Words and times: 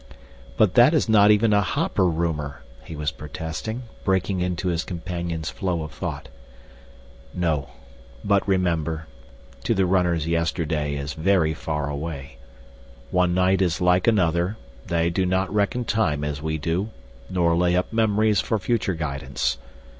"But 0.57 0.73
that 0.73 0.95
is 0.95 1.07
not 1.07 1.29
even 1.29 1.53
a 1.53 1.61
hopper 1.61 2.07
rumor," 2.07 2.63
he 2.83 2.95
was 2.95 3.11
protesting, 3.11 3.83
breaking 4.03 4.41
into 4.41 4.69
his 4.69 4.83
companion's 4.83 5.51
flow 5.51 5.83
of 5.83 5.91
thought. 5.91 6.27
"No. 7.35 7.69
But, 8.25 8.47
remember, 8.47 9.05
to 9.63 9.75
the 9.75 9.85
runners 9.85 10.25
yesterday 10.25 10.95
is 10.95 11.13
very 11.13 11.53
far 11.53 11.87
away. 11.87 12.37
One 13.11 13.35
night 13.35 13.61
is 13.61 13.79
like 13.79 14.07
another; 14.07 14.57
they 14.87 15.11
do 15.11 15.23
not 15.23 15.53
reckon 15.53 15.85
time 15.85 16.23
as 16.23 16.41
we 16.41 16.57
do, 16.57 16.89
nor 17.29 17.55
lay 17.55 17.75
up 17.75 17.93
memories 17.93 18.41
for 18.41 18.57
future 18.57 18.95
guidance. 18.95 19.59